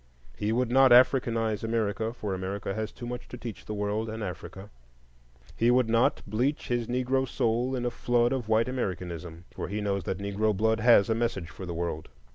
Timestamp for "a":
7.85-7.91, 11.07-11.13